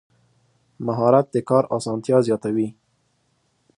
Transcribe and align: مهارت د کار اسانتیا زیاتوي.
مهارت 0.85 1.25
د 1.31 1.35
کار 1.49 1.63
اسانتیا 1.77 2.17
زیاتوي. 2.27 2.67